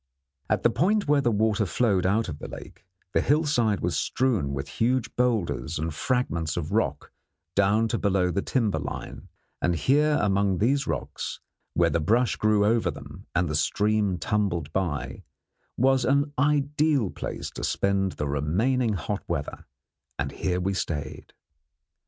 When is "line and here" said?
8.79-10.17